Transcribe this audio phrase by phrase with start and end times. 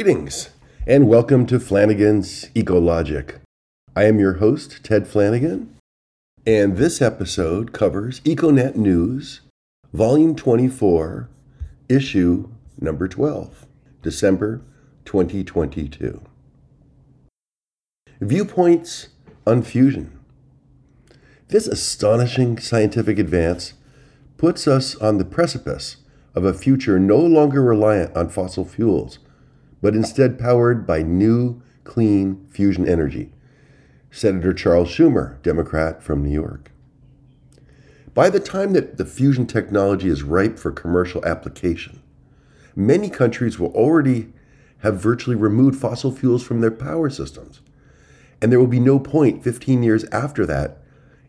[0.00, 0.50] Greetings
[0.86, 3.40] and welcome to Flanagan's Ecologic.
[3.96, 5.74] I am your host, Ted Flanagan,
[6.46, 9.40] and this episode covers EcoNet News,
[9.92, 11.28] Volume 24,
[11.88, 12.48] Issue
[12.80, 13.66] Number 12,
[14.00, 14.62] December
[15.04, 16.22] 2022.
[18.20, 19.08] Viewpoints
[19.44, 20.16] on Fusion.
[21.48, 23.74] This astonishing scientific advance
[24.36, 25.96] puts us on the precipice
[26.36, 29.18] of a future no longer reliant on fossil fuels
[29.80, 33.32] but instead powered by new, clean fusion energy.
[34.10, 36.70] Senator Charles Schumer, Democrat from New York.
[38.14, 42.02] By the time that the fusion technology is ripe for commercial application,
[42.74, 44.32] many countries will already
[44.78, 47.60] have virtually removed fossil fuels from their power systems.
[48.40, 50.78] And there will be no point 15 years after that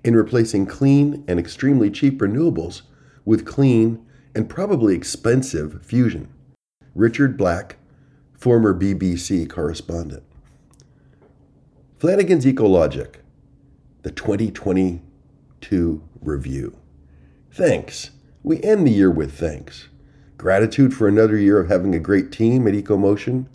[0.04, 2.84] in replacing clean and extremely cheap renewables
[3.26, 6.30] with clean and probably expensive fusion.
[6.96, 7.78] Richard Black,
[8.40, 10.24] former BBC correspondent.
[11.98, 13.16] Flanagan's Ecologic,
[14.04, 16.78] the 2022 review.
[17.52, 18.12] Thanks.
[18.42, 19.90] We end the year with thanks.
[20.38, 23.48] Gratitude for another year of having a great team at EcoMotion,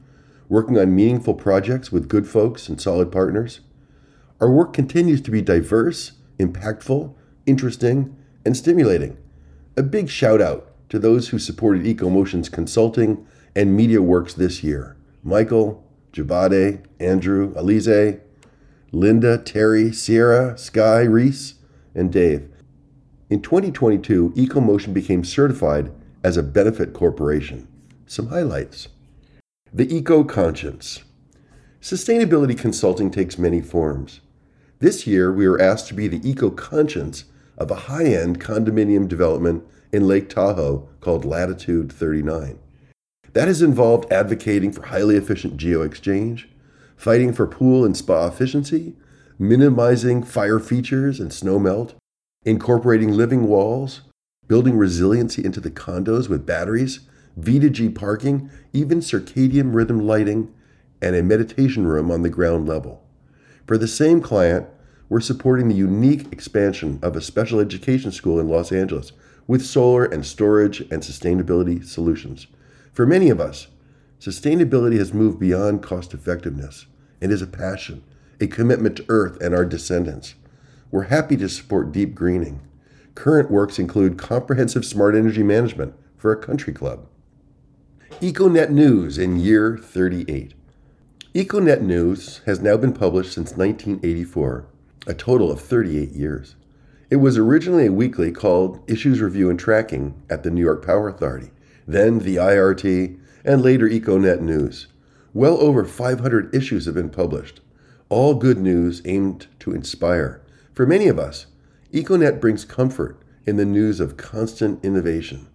[0.50, 3.60] working on meaningful projects with good folks and solid partners.
[4.38, 7.14] Our work continues to be diverse, impactful,
[7.46, 9.16] interesting, and stimulating.
[9.78, 14.97] A big shout out to those who supported EcoMotion's consulting and media works this year
[15.22, 18.20] Michael, Jabade, Andrew, Alize,
[18.92, 21.55] Linda, Terry, Sierra, Sky, Reese,
[21.94, 22.48] and Dave.
[23.30, 25.91] In 2022, EcoMotion became certified
[26.22, 27.66] as a benefit corporation.
[28.06, 28.88] Some highlights
[29.72, 31.02] The Eco Conscience.
[31.80, 34.20] Sustainability consulting takes many forms.
[34.78, 37.24] This year, we were asked to be the eco conscience
[37.56, 42.58] of a high end condominium development in Lake Tahoe called Latitude 39.
[43.34, 46.48] That has involved advocating for highly efficient geo-exchange,
[46.96, 48.95] fighting for pool and spa efficiency,
[49.40, 51.94] minimizing fire features and snowmelt,
[52.44, 54.02] incorporating living walls,
[54.46, 57.00] building resiliency into the condos with batteries,
[57.39, 60.55] V2G parking, even circadian rhythm lighting,
[61.02, 63.02] and a meditation room on the ground level.
[63.67, 64.68] For the same client,
[65.08, 69.11] we're supporting the unique expansion of a special education school in Los Angeles
[69.48, 72.46] with solar and storage and sustainability solutions.
[72.94, 73.66] For many of us,
[74.20, 76.86] sustainability has moved beyond cost effectiveness
[77.20, 78.05] and is a passion,
[78.40, 80.36] a commitment to Earth and our descendants.
[80.92, 82.60] We're happy to support deep greening.
[83.16, 87.08] Current works include comprehensive smart energy management for a country club.
[88.20, 90.55] EcoNet News in year 38.
[91.34, 94.66] EcoNet News has now been published since 1984,
[95.08, 96.55] a total of 38 years.
[97.11, 101.08] It was originally a weekly called Issues Review and Tracking at the New York Power
[101.08, 101.50] Authority
[101.86, 104.86] then the IRT, and later EcoNet News.
[105.33, 107.61] Well over 500 issues have been published,
[108.08, 110.40] all good news aimed to inspire.
[110.73, 111.46] For many of us,
[111.92, 115.48] EcoNet brings comfort in the news of constant innovation.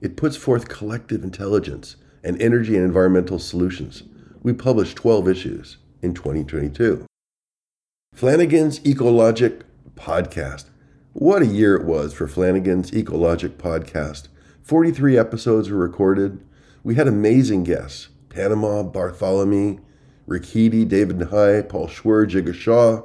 [0.00, 4.04] It puts forth collective intelligence and energy and environmental solutions.
[4.42, 7.06] We published 12 issues in 2022.
[8.14, 9.62] Flanagan's Ecologic
[9.94, 10.66] Podcast.
[11.12, 14.28] What a year it was for Flanagan's Ecologic Podcast.
[14.68, 16.44] 43 episodes were recorded.
[16.84, 19.78] We had amazing guests Panama, Bartholomew,
[20.28, 23.00] Heedy, David Nahai, Paul Schwer, Jigar Shah,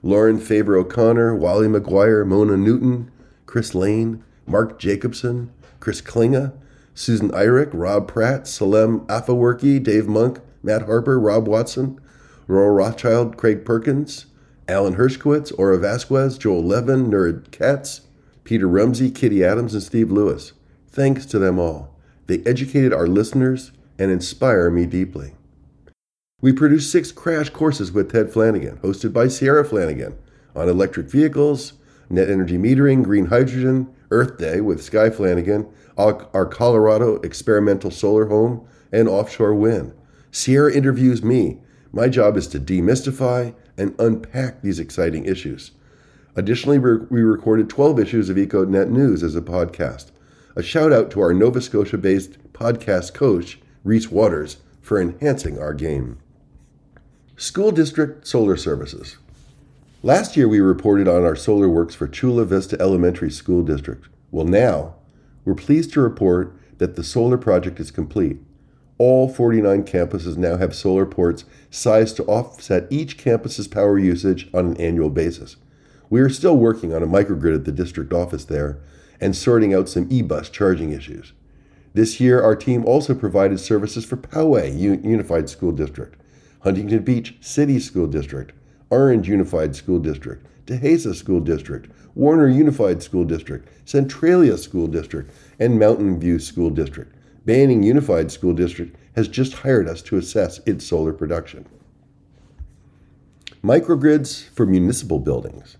[0.00, 3.10] Lauren Faber O'Connor, Wally McGuire, Mona Newton,
[3.46, 6.52] Chris Lane, Mark Jacobson, Chris Klinga,
[6.94, 12.00] Susan Eyrich, Rob Pratt, Salem Afaworki, Dave Monk, Matt Harper, Rob Watson,
[12.46, 14.26] Royal Rothschild, Craig Perkins,
[14.68, 18.02] Alan Hershkowitz, Ora Vasquez, Joel Levin, Nerd Katz,
[18.44, 20.52] Peter Rumsey, Kitty Adams, and Steve Lewis.
[20.98, 21.94] Thanks to them all.
[22.26, 23.70] They educated our listeners
[24.00, 25.36] and inspire me deeply.
[26.40, 30.18] We produced six crash courses with Ted Flanagan, hosted by Sierra Flanagan,
[30.56, 31.74] on electric vehicles,
[32.10, 38.66] net energy metering, green hydrogen, Earth Day with Sky Flanagan, our Colorado experimental solar home,
[38.90, 39.94] and offshore wind.
[40.32, 41.60] Sierra interviews me.
[41.92, 45.70] My job is to demystify and unpack these exciting issues.
[46.34, 50.10] Additionally, we recorded 12 issues of EcoNet News as a podcast.
[50.58, 55.72] A shout out to our Nova Scotia based podcast coach, Reese Waters, for enhancing our
[55.72, 56.18] game.
[57.36, 59.18] School District Solar Services.
[60.02, 64.08] Last year, we reported on our solar works for Chula Vista Elementary School District.
[64.32, 64.96] Well, now,
[65.44, 68.38] we're pleased to report that the solar project is complete.
[68.98, 74.66] All 49 campuses now have solar ports sized to offset each campus's power usage on
[74.66, 75.54] an annual basis.
[76.10, 78.80] We are still working on a microgrid at the district office there,
[79.20, 81.32] and sorting out some e bus charging issues.
[81.94, 86.20] This year, our team also provided services for Poway Unified School District,
[86.60, 88.52] Huntington Beach City School District,
[88.90, 95.78] Orange Unified School District, Dehesa School District, Warner Unified School District, Centralia School District, and
[95.78, 97.14] Mountain View School District.
[97.46, 101.66] Banning Unified School District has just hired us to assess its solar production.
[103.64, 105.77] Microgrids for municipal buildings.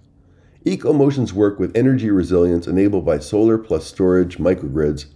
[0.68, 5.06] EcoMotion's work with energy resilience enabled by solar plus storage microgrids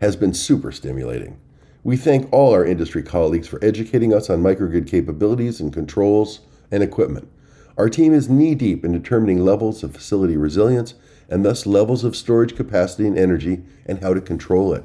[0.00, 1.38] has been super stimulating.
[1.82, 6.40] We thank all our industry colleagues for educating us on microgrid capabilities and controls
[6.70, 7.30] and equipment.
[7.76, 10.94] Our team is knee deep in determining levels of facility resilience
[11.28, 14.84] and thus levels of storage capacity and energy and how to control it.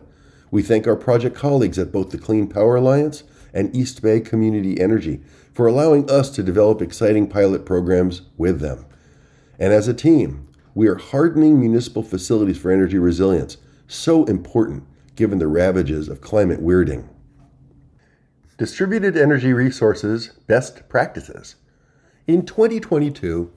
[0.52, 3.24] We thank our project colleagues at both the Clean Power Alliance
[3.54, 5.22] and East Bay Community Energy
[5.54, 8.86] for allowing us to develop exciting pilot programs with them.
[9.60, 13.58] And as a team, we are hardening municipal facilities for energy resilience,
[13.88, 14.86] so important
[15.16, 17.10] given the ravages of climate weirding.
[18.58, 21.56] Distributed energy resources best practices.
[22.26, 23.52] In 2022,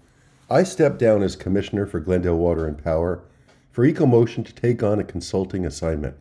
[0.50, 3.22] I stepped down as commissioner for Glendale Water and Power
[3.70, 6.16] for EcoMotion to take on a consulting assignment,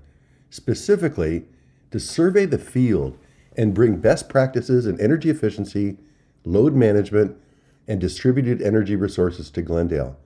[0.49, 1.45] specifically
[1.89, 3.17] to survey the field
[3.57, 5.97] and bring best practices in energy efficiency,
[6.45, 7.35] load management,
[7.87, 10.17] and distributed energy resources to Glendale.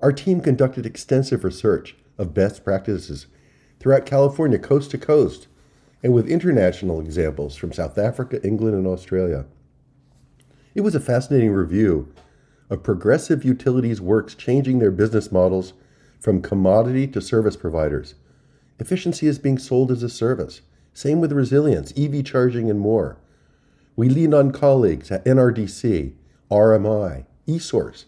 [0.00, 3.26] Our team conducted extensive research of best practices
[3.80, 5.48] throughout California, coast to coast,
[6.02, 9.46] and with international examples from South Africa, England, and Australia.
[10.74, 12.12] It was a fascinating review
[12.70, 15.72] of progressive utilities works changing their business models
[16.20, 18.14] from commodity to service providers.
[18.78, 20.60] Efficiency is being sold as a service.
[20.92, 23.18] Same with resilience, EV charging, and more.
[23.96, 26.12] We lean on colleagues at NRDC,
[26.50, 28.04] RMI, eSource,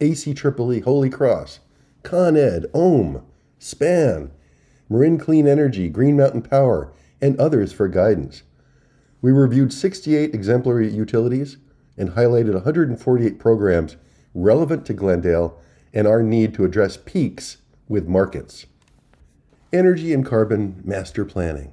[0.00, 1.60] ACEEE, Holy Cross,
[2.02, 3.22] Con Ed, OHM,
[3.58, 4.30] SPAN,
[4.88, 8.42] Marin Clean Energy, Green Mountain Power, and others for guidance.
[9.22, 11.58] We reviewed 68 exemplary utilities
[11.96, 13.96] and highlighted 148 programs
[14.34, 15.58] relevant to Glendale
[15.92, 17.58] and our need to address peaks
[17.88, 18.66] with markets.
[19.72, 21.72] Energy and Carbon Master Planning.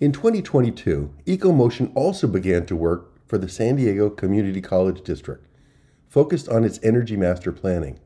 [0.00, 5.46] In 2022, EcoMotion also began to work for the San Diego Community College District,
[6.08, 7.98] focused on its energy master planning.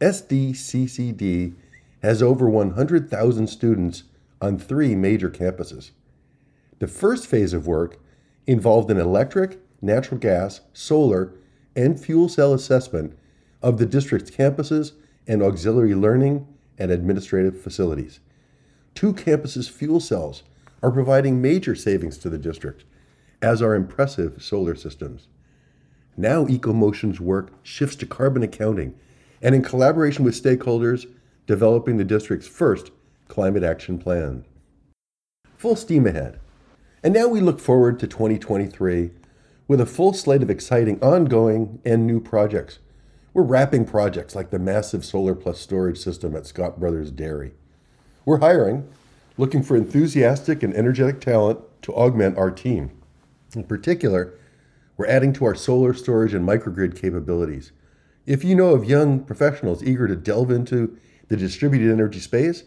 [0.00, 1.54] SDCCD
[2.02, 4.04] has over 100,000 students
[4.40, 5.90] on three major campuses.
[6.78, 7.98] The first phase of work
[8.46, 11.32] involved an electric natural gas, solar,
[11.74, 13.16] and fuel cell assessment
[13.62, 14.92] of the district's campuses
[15.26, 16.46] and auxiliary learning
[16.78, 18.20] and administrative facilities.
[18.94, 20.42] Two campuses' fuel cells
[20.82, 22.84] are providing major savings to the district,
[23.40, 25.28] as are impressive solar systems.
[26.16, 28.94] Now, EcoMotion's work shifts to carbon accounting
[29.40, 31.06] and, in collaboration with stakeholders,
[31.46, 32.90] developing the district's first
[33.28, 34.44] climate action plan.
[35.56, 36.40] Full steam ahead.
[37.02, 39.12] And now we look forward to 2023
[39.68, 42.80] with a full slate of exciting ongoing and new projects.
[43.32, 47.52] We're wrapping projects like the massive solar plus storage system at Scott Brothers Dairy.
[48.24, 48.88] We're hiring,
[49.36, 52.90] looking for enthusiastic and energetic talent to augment our team.
[53.54, 54.34] In particular,
[54.96, 57.72] we're adding to our solar storage and microgrid capabilities.
[58.26, 60.98] If you know of young professionals eager to delve into
[61.28, 62.64] the distributed energy space,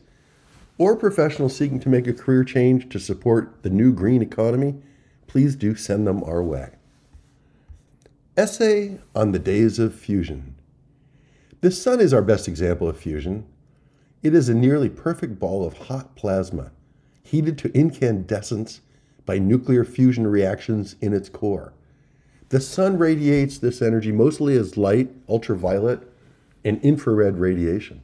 [0.78, 4.76] or professionals seeking to make a career change to support the new green economy,
[5.28, 6.72] please do send them our way.
[8.36, 10.56] Essay on the Days of Fusion.
[11.60, 13.46] The Sun is our best example of fusion.
[14.24, 16.72] It is a nearly perfect ball of hot plasma,
[17.22, 18.82] heated to incandescence
[19.26, 21.74] by nuclear fusion reactions in its core.
[22.50, 26.02] The Sun radiates this energy mostly as light, ultraviolet,
[26.66, 28.04] and infrared radiation.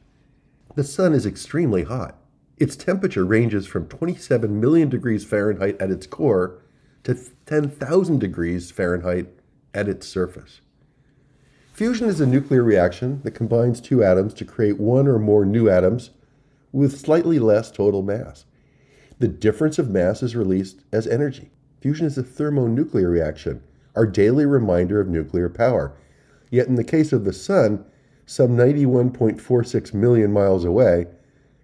[0.74, 2.16] The Sun is extremely hot.
[2.56, 6.62] Its temperature ranges from 27 million degrees Fahrenheit at its core
[7.04, 9.28] to 10,000 degrees Fahrenheit
[9.74, 10.60] at its surface.
[11.72, 15.68] Fusion is a nuclear reaction that combines two atoms to create one or more new
[15.68, 16.10] atoms
[16.72, 18.44] with slightly less total mass.
[19.18, 21.50] The difference of mass is released as energy.
[21.80, 23.62] Fusion is a thermonuclear reaction,
[23.94, 25.96] our daily reminder of nuclear power.
[26.50, 27.84] Yet in the case of the Sun,
[28.26, 31.06] some 91.46 million miles away,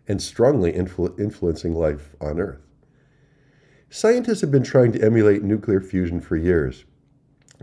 [0.08, 2.60] and strongly influ- influencing life on Earth.
[3.88, 6.84] Scientists have been trying to emulate nuclear fusion for years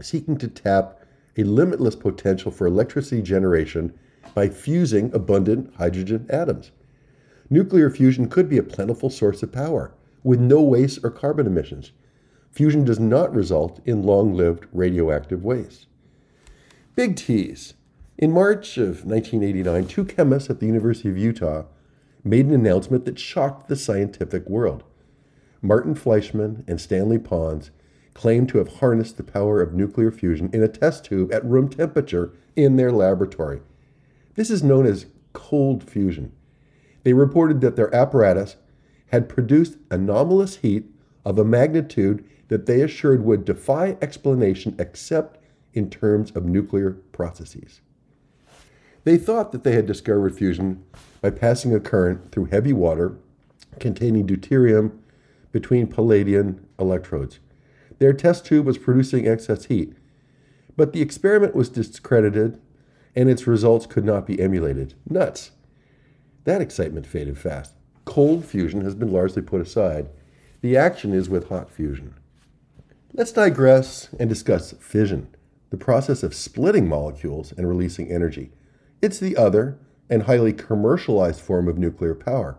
[0.01, 1.05] seeking to tap
[1.38, 3.93] a limitless potential for electricity generation
[4.33, 6.71] by fusing abundant hydrogen atoms.
[7.51, 9.93] Nuclear fusion could be a plentiful source of power
[10.24, 11.91] with no waste or carbon emissions.
[12.50, 15.88] Fusion does not result in long lived radioactive waste.
[16.96, 17.74] Big tease.
[18.17, 21.65] In March of 1989, two chemists at the University of Utah
[22.24, 24.86] made an announcement that shocked the scientific world.
[25.62, 27.72] Martin Fleischmann and Stanley Pons
[28.13, 31.67] claimed to have harnessed the power of nuclear fusion in a test tube at room
[31.67, 33.60] temperature in their laboratory.
[34.36, 36.31] This is known as cold fusion.
[37.03, 38.58] They reported that their apparatus
[39.08, 40.86] had produced anomalous heat
[41.25, 45.38] of a magnitude that they assured would defy explanation except
[45.74, 47.81] in terms of nuclear processes.
[49.03, 50.84] They thought that they had discovered fusion
[51.22, 53.17] by passing a current through heavy water
[53.79, 55.00] containing deuterium
[55.51, 57.39] between palladium electrodes.
[58.00, 59.93] Their test tube was producing excess heat,
[60.75, 62.60] but the experiment was discredited
[63.15, 64.93] and its results could not be emulated.
[65.10, 65.51] Nuts.
[66.43, 67.75] That excitement faded fast.
[68.05, 70.10] Cold fusion has been largely put aside.
[70.62, 72.15] The action is with hot fusion.
[73.13, 75.27] Let's digress and discuss fission,
[75.69, 78.51] the process of splitting molecules and releasing energy.
[79.01, 79.77] It's the other
[80.10, 82.57] and highly commercialized form of nuclear power.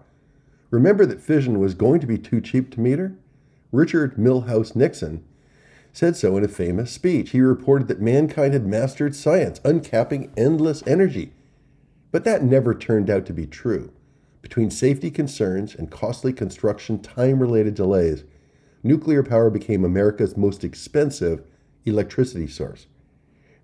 [0.71, 3.17] Remember that fission was going to be too cheap to meter?
[3.73, 5.25] Richard Milhous Nixon
[5.93, 7.31] said so in a famous speech.
[7.31, 11.33] He reported that mankind had mastered science, uncapping endless energy.
[12.13, 13.91] But that never turned out to be true.
[14.43, 18.25] Between safety concerns and costly construction time related delays,
[18.83, 21.43] nuclear power became America's most expensive
[21.85, 22.87] electricity source.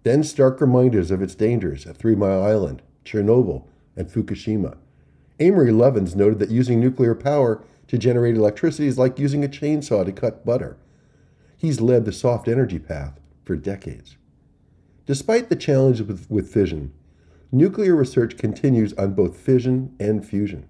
[0.02, 4.78] Then stark reminders of its dangers at Three Mile Island, Chernobyl, and Fukushima.
[5.40, 10.04] Amory Lovins noted that using nuclear power to generate electricity is like using a chainsaw
[10.04, 10.78] to cut butter.
[11.56, 14.16] He's led the soft energy path for decades.
[15.06, 16.92] Despite the challenges with, with fission,
[17.50, 20.68] nuclear research continues on both fission and fusion.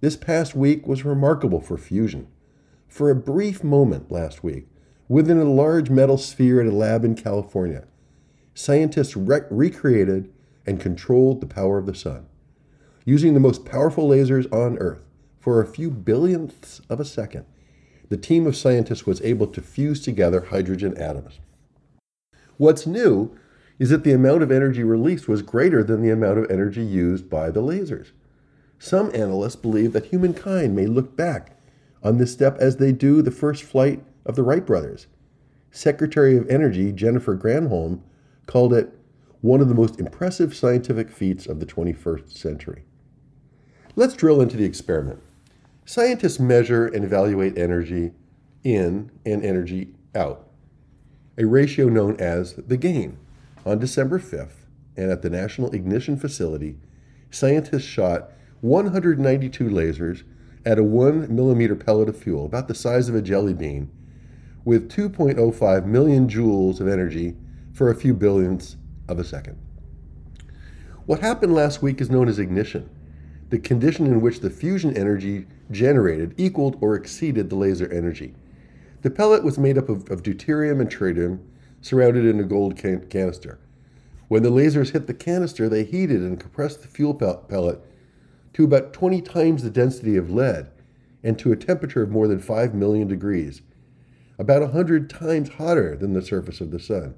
[0.00, 2.28] This past week was remarkable for fusion.
[2.88, 4.66] For a brief moment last week,
[5.08, 7.84] within a large metal sphere at a lab in California,
[8.54, 10.32] scientists rec- recreated
[10.66, 12.26] and controlled the power of the sun.
[13.04, 15.02] Using the most powerful lasers on Earth
[15.38, 17.44] for a few billionths of a second,
[18.08, 21.40] the team of scientists was able to fuse together hydrogen atoms.
[22.56, 23.36] What's new
[23.78, 27.28] is that the amount of energy released was greater than the amount of energy used
[27.28, 28.12] by the lasers.
[28.78, 31.58] Some analysts believe that humankind may look back
[32.02, 35.06] on this step as they do the first flight of the Wright brothers.
[35.70, 38.00] Secretary of Energy Jennifer Granholm
[38.46, 38.92] called it
[39.40, 42.84] one of the most impressive scientific feats of the 21st century.
[43.96, 45.20] Let's drill into the experiment.
[45.84, 48.12] Scientists measure and evaluate energy
[48.62, 50.48] in and energy out,
[51.36, 53.18] a ratio known as the gain.
[53.66, 56.76] On December 5th, and at the National Ignition Facility,
[57.30, 58.30] scientists shot
[58.60, 60.22] 192 lasers
[60.66, 63.90] at a 1 millimeter pellet of fuel, about the size of a jelly bean,
[64.66, 67.36] with 2.05 million joules of energy
[67.72, 68.76] for a few billionths
[69.08, 69.58] of a second.
[71.06, 72.88] What happened last week is known as ignition,
[73.48, 78.34] the condition in which the fusion energy generated equaled or exceeded the laser energy.
[79.02, 81.40] The pellet was made up of, of deuterium and tritium
[81.84, 83.58] surrounded in a gold can- canister.
[84.28, 87.78] When the lasers hit the canister, they heated and compressed the fuel pellet
[88.54, 90.70] to about 20 times the density of lead
[91.22, 93.60] and to a temperature of more than 5 million degrees,
[94.38, 97.16] about 100 times hotter than the surface of the sun.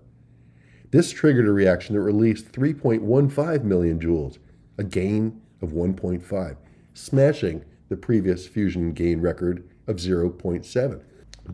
[0.91, 4.39] This triggered a reaction that released 3.15 million joules,
[4.79, 6.57] a gain of 1.5,
[6.93, 11.03] smashing the previous fusion gain record of 0.7.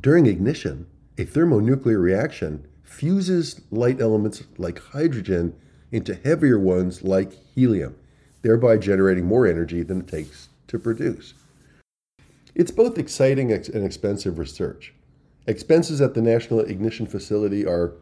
[0.00, 0.86] During ignition,
[1.18, 5.54] a thermonuclear reaction fuses light elements like hydrogen
[5.90, 7.96] into heavier ones like helium,
[8.42, 11.34] thereby generating more energy than it takes to produce.
[12.54, 14.92] It's both exciting and expensive research.
[15.46, 17.94] Expenses at the National Ignition Facility are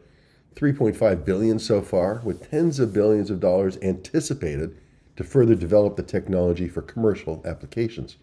[0.55, 4.77] 3.5 billion so far, with tens of billions of dollars anticipated
[5.15, 8.17] to further develop the technology for commercial applications.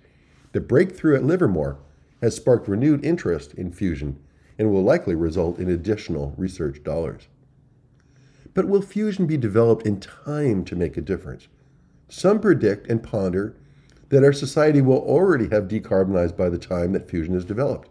[0.53, 1.79] The breakthrough at Livermore
[2.21, 4.19] has sparked renewed interest in fusion
[4.59, 7.29] and will likely result in additional research dollars.
[8.55, 11.49] But will fusion be developed in time to make a difference?
[12.09, 13.55] Some predict and ponder
[14.09, 17.89] that our society will already have decarbonized by the time that fusion is developed.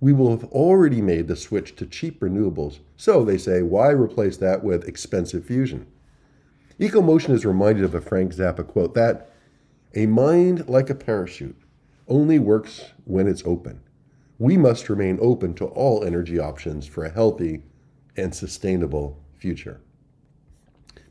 [0.00, 4.36] We will have already made the switch to cheap renewables, so they say, why replace
[4.38, 5.86] that with expensive fusion?
[6.80, 9.30] EcoMotion is reminded of a Frank Zappa quote that
[9.94, 11.56] a mind like a parachute
[12.06, 13.80] only works when it's open.
[14.38, 17.62] We must remain open to all energy options for a healthy
[18.16, 19.80] and sustainable future.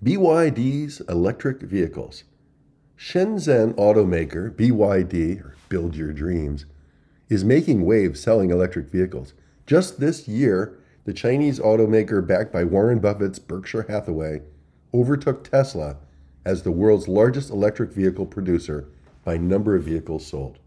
[0.02, 2.24] BYD's electric vehicles.
[2.98, 6.66] Shenzhen automaker BYD, or Build Your Dreams,
[7.30, 9.34] is making waves selling electric vehicles.
[9.66, 14.42] Just this year, the Chinese automaker backed by Warren Buffett's Berkshire Hathaway
[14.94, 15.98] overtook Tesla
[16.46, 18.88] as the world's largest electric vehicle producer
[19.26, 20.60] by number of vehicles sold.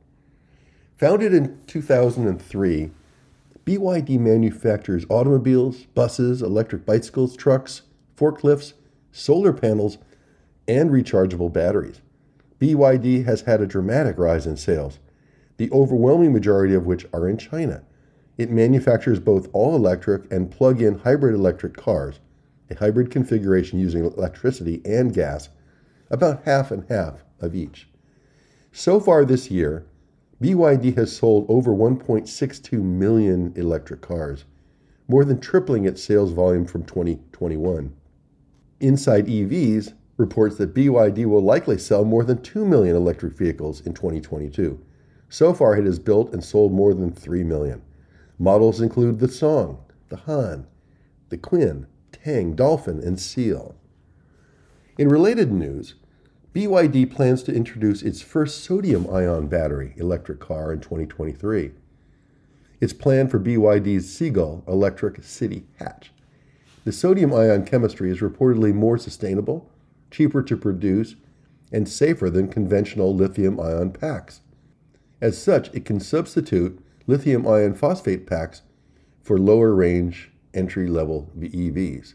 [1.00, 2.90] Founded in 2003,
[3.64, 7.80] BYD manufactures automobiles, buses, electric bicycles, trucks,
[8.14, 8.74] forklifts,
[9.10, 9.96] solar panels,
[10.68, 12.02] and rechargeable batteries.
[12.58, 14.98] BYD has had a dramatic rise in sales,
[15.56, 17.82] the overwhelming majority of which are in China.
[18.36, 22.20] It manufactures both all electric and plug in hybrid electric cars,
[22.70, 25.48] a hybrid configuration using electricity and gas,
[26.10, 27.88] about half and half of each.
[28.70, 29.86] So far this year,
[30.42, 34.46] BYD has sold over 1.62 million electric cars,
[35.06, 37.94] more than tripling its sales volume from 2021.
[38.80, 43.92] Inside EVs reports that BYD will likely sell more than 2 million electric vehicles in
[43.92, 44.80] 2022.
[45.28, 47.82] So far, it has built and sold more than 3 million.
[48.38, 49.78] Models include the Song,
[50.08, 50.66] the Han,
[51.28, 53.74] the Qin, Tang, Dolphin, and Seal.
[54.96, 55.96] In related news,
[56.52, 61.70] BYD plans to introduce its first sodium ion battery electric car in 2023.
[62.80, 66.10] It's planned for BYD's Seagull electric city hatch.
[66.84, 69.70] The sodium ion chemistry is reportedly more sustainable,
[70.10, 71.14] cheaper to produce,
[71.70, 74.40] and safer than conventional lithium ion packs.
[75.20, 78.62] As such, it can substitute lithium iron phosphate packs
[79.22, 82.14] for lower range entry level EVs.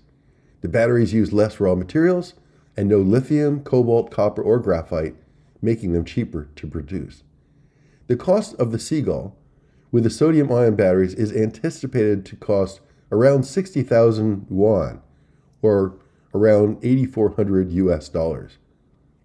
[0.60, 2.34] The batteries use less raw materials
[2.78, 5.16] and no lithium, cobalt, copper, or graphite,
[5.62, 7.24] making them cheaper to produce.
[8.08, 9.36] The cost of the Seagull
[9.92, 15.02] with the sodium ion batteries is anticipated to cost around 60,000 yuan
[15.62, 15.96] or
[16.34, 18.58] around 8400 US dollars.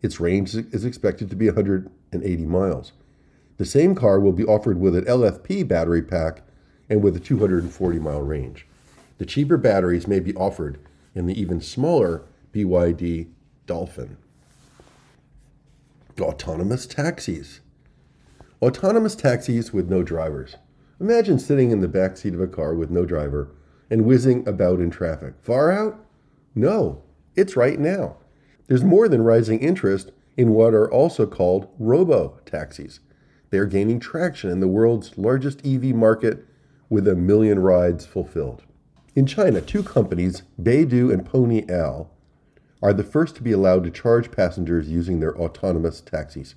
[0.00, 2.92] Its range is expected to be 180 miles.
[3.58, 6.42] The same car will be offered with an LFP battery pack
[6.88, 8.66] and with a 240 mile range.
[9.18, 10.78] The cheaper batteries may be offered
[11.14, 12.22] in the even smaller
[12.54, 13.28] BYD
[13.70, 14.16] Dolphin.
[16.20, 17.60] Autonomous taxis.
[18.60, 20.56] Autonomous taxis with no drivers.
[20.98, 23.54] Imagine sitting in the back seat of a car with no driver
[23.88, 25.34] and whizzing about in traffic.
[25.40, 26.04] Far out?
[26.52, 27.04] No,
[27.36, 28.16] it's right now.
[28.66, 32.98] There's more than rising interest in what are also called robo taxis.
[33.50, 36.44] They are gaining traction in the world's largest EV market
[36.88, 38.64] with a million rides fulfilled.
[39.14, 42.06] In China, two companies, Baidu and Pony.ai,
[42.82, 46.54] are the first to be allowed to charge passengers using their autonomous taxis,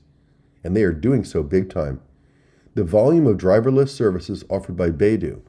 [0.64, 2.00] and they are doing so big time.
[2.76, 5.42] The volume of driverless services offered by Baidu,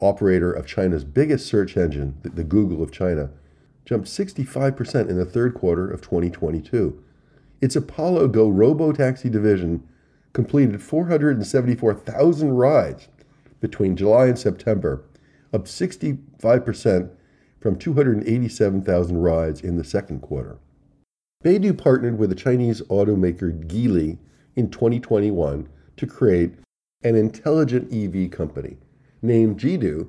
[0.00, 3.30] operator of China's biggest search engine, the Google of China,
[3.84, 7.02] jumped 65% in the third quarter of 2022.
[7.60, 9.86] Its Apollo Go robo-taxi division
[10.32, 13.08] completed 474,000 rides
[13.60, 15.04] between July and September,
[15.52, 17.10] up 65%
[17.64, 20.58] from 287,000 rides in the second quarter.
[21.42, 24.18] Baidu partnered with the Chinese automaker Geely
[24.54, 26.52] in 2021 to create
[27.02, 28.76] an intelligent EV company.
[29.22, 30.08] Named Jidu,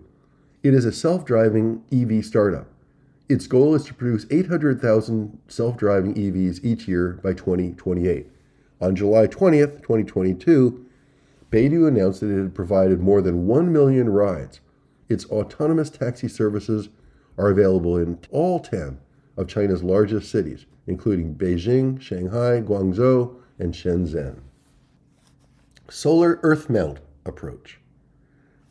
[0.63, 2.67] it is a self driving EV startup.
[3.29, 8.27] Its goal is to produce 800,000 self driving EVs each year by 2028.
[8.81, 10.85] On July 20th, 2022,
[11.53, 14.59] Baidu announced that it had provided more than 1 million rides.
[15.07, 16.89] Its autonomous taxi services
[17.37, 18.99] are available in all 10
[19.37, 24.39] of China's largest cities, including Beijing, Shanghai, Guangzhou, and Shenzhen.
[25.89, 27.79] Solar Earth Mount Approach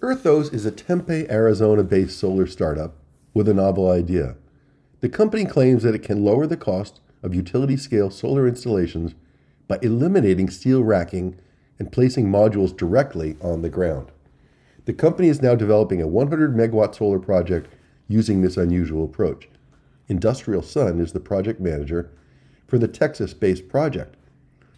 [0.01, 2.97] Erthos is a Tempe, Arizona based solar startup
[3.33, 4.37] with a novel idea.
[5.01, 9.15] The company claims that it can lower the cost of utility scale solar installations
[9.67, 11.39] by eliminating steel racking
[11.79, 14.11] and placing modules directly on the ground.
[14.85, 17.71] The company is now developing a 100 megawatt solar project
[18.09, 19.49] using this unusual approach.
[20.09, 22.11] Industrial Sun is the project manager
[22.67, 24.17] for the Texas based project.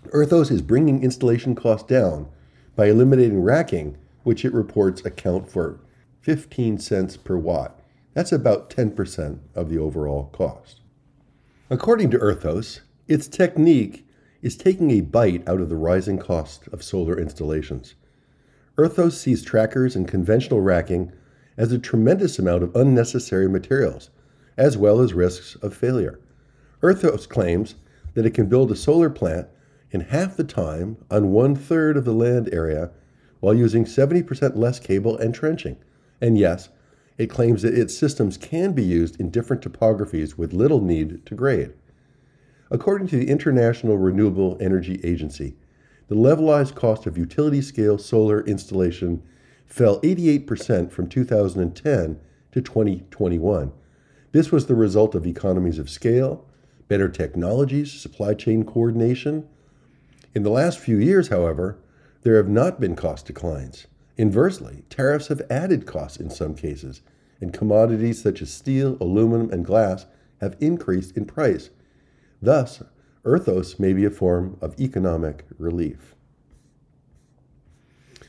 [0.09, 2.29] Erthos is bringing installation costs down
[2.77, 5.81] by eliminating racking, which it reports account for
[6.21, 7.81] 15 cents per watt.
[8.15, 10.81] That's about 10% of the overall cost.
[11.69, 14.07] According to Erthos, its technique
[14.43, 17.95] is taking a bite out of the rising cost of solar installations.
[18.79, 21.13] Erthos sees trackers and conventional racking
[21.57, 24.11] as a tremendous amount of unnecessary materials,
[24.57, 26.19] as well as risks of failure.
[26.83, 27.75] Erthos claims
[28.15, 29.49] that it can build a solar plant
[29.91, 32.91] in half the time on one third of the land area
[33.41, 35.77] while using 70% less cable and trenching.
[36.21, 36.69] And yes,
[37.19, 41.35] it claims that its systems can be used in different topographies with little need to
[41.35, 41.73] grade.
[42.71, 45.55] According to the International Renewable Energy Agency,
[46.09, 49.23] the levelized cost of utility scale solar installation
[49.67, 52.21] fell 88% from 2010
[52.53, 53.73] to 2021.
[54.33, 56.45] This was the result of economies of scale,
[56.89, 59.47] better technologies, supply chain coordination,
[60.35, 61.79] In the last few years, however,
[62.23, 63.87] there have not been cost declines.
[64.19, 67.03] Inversely, tariffs have added costs in some cases,
[67.41, 70.07] and commodities such as steel, aluminum, and glass
[70.41, 71.71] have increased in price.
[72.43, 72.83] Thus,
[73.25, 76.16] Erthos may be a form of economic relief.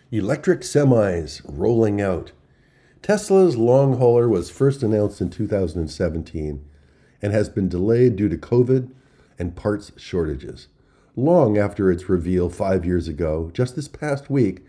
[0.09, 2.31] Electric semis rolling out.
[3.01, 6.63] Tesla's long hauler was first announced in 2017
[7.21, 8.89] and has been delayed due to COVID
[9.37, 10.69] and parts shortages.
[11.17, 14.61] Long after its reveal five years ago, just this past week,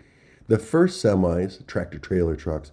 [0.49, 2.73] the first semis, tractor trailer trucks,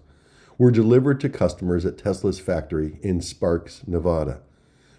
[0.58, 4.40] were delivered to customers at Tesla's factory in Sparks, Nevada.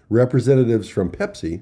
[0.08, 1.60] Representatives from Pepsi,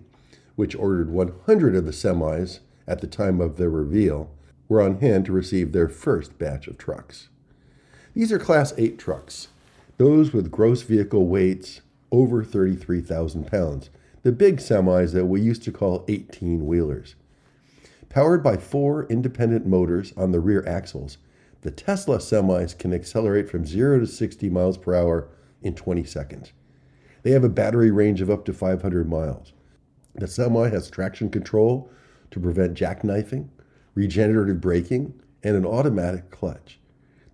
[0.54, 4.30] which ordered 100 of the semis at the time of their reveal,
[4.68, 7.28] were on hand to receive their first batch of trucks.
[8.14, 9.48] These are Class 8 trucks,
[9.98, 13.90] those with gross vehicle weights over 33,000 pounds,
[14.22, 17.14] the big semis that we used to call 18 wheelers.
[18.08, 21.18] Powered by four independent motors on the rear axles,
[21.62, 25.28] the Tesla semis can accelerate from 0 to 60 miles per hour
[25.62, 26.52] in 20 seconds.
[27.22, 29.52] They have a battery range of up to 500 miles.
[30.14, 31.90] The semi has traction control
[32.30, 33.48] to prevent jackknifing,
[33.96, 36.78] regenerative braking, and an automatic clutch.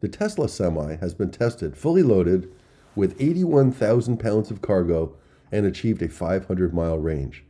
[0.00, 2.50] The Tesla Semi has been tested fully loaded
[2.94, 5.14] with 81,000 pounds of cargo
[5.50, 7.44] and achieved a 500 mile range.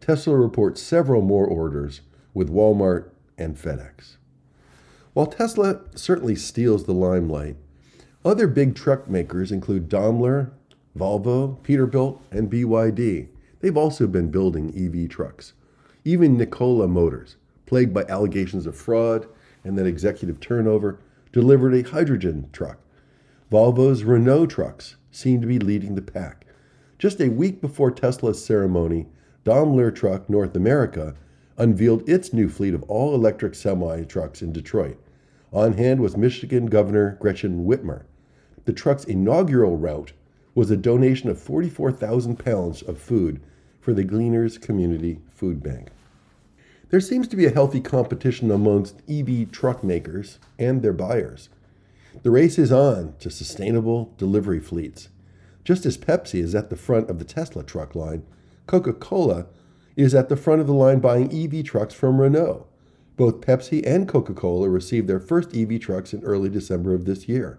[0.00, 2.02] Tesla reports several more orders
[2.34, 4.16] with Walmart and FedEx.
[5.12, 7.56] While Tesla certainly steals the limelight,
[8.24, 10.52] other big truck makers include Daimler,
[10.96, 13.28] Volvo, Peterbilt, and BYD.
[13.60, 15.54] They've also been building EV trucks.
[16.04, 17.36] Even Nikola Motors,
[17.68, 19.28] plagued by allegations of fraud
[19.62, 20.98] and then executive turnover,
[21.32, 22.78] delivered a hydrogen truck.
[23.52, 26.46] Volvo's Renault trucks seem to be leading the pack.
[26.98, 29.06] Just a week before Tesla's ceremony,
[29.44, 31.14] Daimler Truck North America
[31.58, 34.98] unveiled its new fleet of all electric semi trucks in Detroit.
[35.52, 38.04] On hand was Michigan Governor Gretchen Whitmer.
[38.64, 40.12] The truck's inaugural route
[40.54, 43.40] was a donation of 44,000 pounds of food
[43.80, 45.90] for the Gleaners Community Food Bank.
[46.90, 51.50] There seems to be a healthy competition amongst EV truck makers and their buyers.
[52.22, 55.10] The race is on to sustainable delivery fleets.
[55.64, 58.22] Just as Pepsi is at the front of the Tesla truck line,
[58.66, 59.46] Coca Cola
[59.96, 62.66] is at the front of the line buying EV trucks from Renault.
[63.18, 67.28] Both Pepsi and Coca Cola received their first EV trucks in early December of this
[67.28, 67.58] year.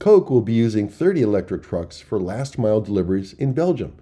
[0.00, 3.94] Coke will be using 30 electric trucks for last mile deliveries in Belgium.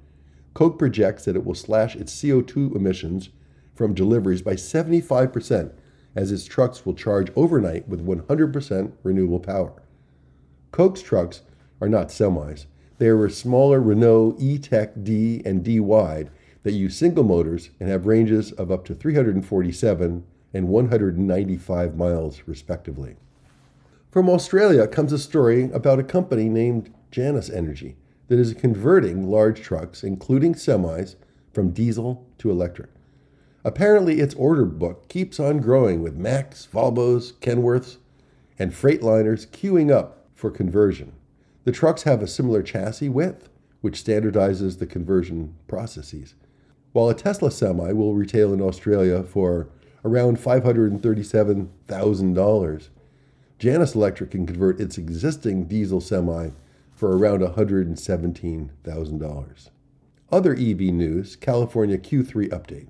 [0.55, 3.29] Coke projects that it will slash its CO2 emissions
[3.74, 5.72] from deliveries by 75%,
[6.14, 9.82] as its trucks will charge overnight with 100% renewable power.
[10.70, 11.42] Coke's trucks
[11.80, 12.66] are not semis.
[12.98, 16.30] They are smaller Renault E-Tech D and D wide
[16.62, 23.16] that use single motors and have ranges of up to 347 and 195 miles, respectively.
[24.11, 27.96] From Australia comes a story about a company named Janus Energy
[28.28, 31.16] that is converting large trucks, including semis,
[31.52, 32.90] from diesel to electric.
[33.64, 37.98] Apparently, its order book keeps on growing with Macs, Volvos, Kenworths,
[38.59, 41.12] and Freightliners queuing up for conversion.
[41.64, 43.48] The trucks have a similar chassis width,
[43.81, 46.35] which standardizes the conversion processes.
[46.92, 49.68] While a Tesla semi will retail in Australia for
[50.05, 52.88] around $537,000,
[53.59, 56.51] Janus Electric can convert its existing diesel semi
[56.92, 59.68] for around $117,000.
[60.33, 62.88] Other EV news California Q3 update.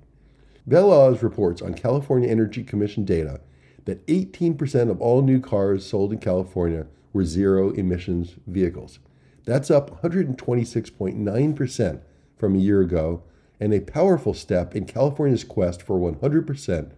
[0.67, 3.41] Veloz reports on California Energy Commission data
[3.85, 8.99] that 18% of all new cars sold in California were zero emissions vehicles.
[9.45, 12.01] That's up 126.9%
[12.37, 13.23] from a year ago
[13.59, 16.91] and a powerful step in California's quest for 100%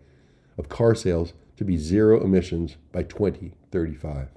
[0.57, 4.29] of car sales to be zero emissions by 2035.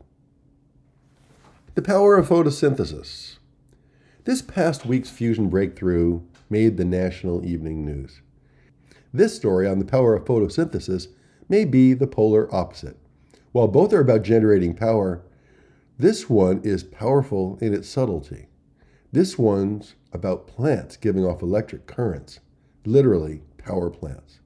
[1.75, 3.37] The power of photosynthesis.
[4.25, 8.21] This past week's fusion breakthrough made the national evening news.
[9.13, 11.09] This story on the power of photosynthesis
[11.49, 12.99] may be the polar opposite.
[13.53, 15.23] While both are about generating power,
[15.99, 18.49] this one is powerful in its subtlety.
[19.11, 22.41] This one's about plants giving off electric currents,
[22.85, 24.41] literally power plants.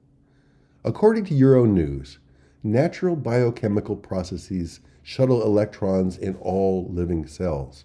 [0.85, 2.17] According to Euronews,
[2.63, 7.83] natural biochemical processes shuttle electrons in all living cells.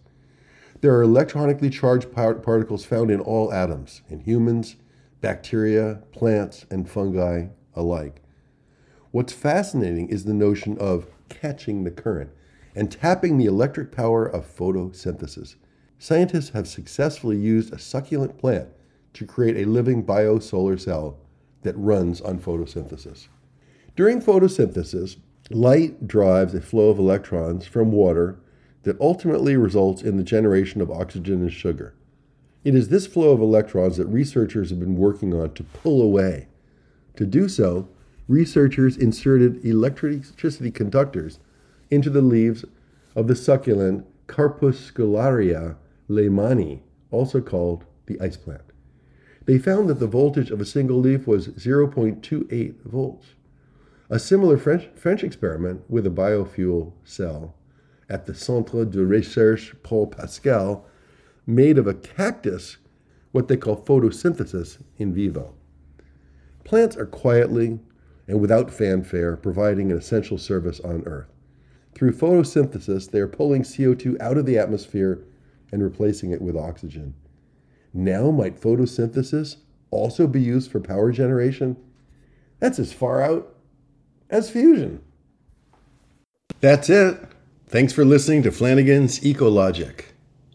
[0.81, 4.77] There are electronically charged particles found in all atoms, in humans,
[5.21, 8.23] bacteria, plants, and fungi alike.
[9.11, 12.31] What's fascinating is the notion of catching the current
[12.75, 15.57] and tapping the electric power of photosynthesis.
[15.99, 18.69] Scientists have successfully used a succulent plant
[19.15, 21.19] to create a living biosolar cell
[21.63, 23.27] that runs on photosynthesis.
[23.97, 25.17] During photosynthesis,
[25.51, 28.39] light drives a flow of electrons from water
[28.85, 31.95] that ultimately results in the generation of oxygen and sugar.
[32.69, 36.49] It is this flow of electrons that researchers have been working on to pull away.
[37.17, 37.89] To do so,
[38.29, 41.39] researchers inserted electricity conductors
[41.91, 42.67] into the leaves
[43.17, 45.77] of the succulent Corpuscularia
[46.11, 48.61] lehmannii, also called the ice plant.
[49.47, 53.29] They found that the voltage of a single leaf was 0.28 volts.
[54.11, 57.55] A similar French, French experiment with a biofuel cell
[58.11, 60.85] at the Centre de Recherche Paul Pascal
[61.49, 62.77] made of a cactus
[63.33, 65.55] what they call photosynthesis in vivo.
[66.63, 67.81] Plants are quietly
[68.27, 71.33] and without fanfare providing an essential service on Earth.
[71.95, 75.25] Through photosynthesis, they are pulling CO2 out of the atmosphere
[75.73, 77.15] and replacing it with oxygen.
[77.95, 79.57] Now, might photosynthesis
[79.91, 81.77] also be used for power generation?
[82.61, 83.57] That's as far out
[84.29, 85.01] as fusion.
[86.61, 87.19] That's it.
[87.67, 90.05] Thanks for listening to Flanagan's Ecologic.